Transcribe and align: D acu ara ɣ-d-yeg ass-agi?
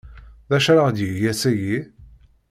D 0.49 0.51
acu 0.57 0.69
ara 0.71 0.85
ɣ-d-yeg 0.87 1.21
ass-agi? 1.31 1.77